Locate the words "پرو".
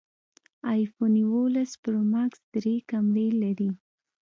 1.81-2.01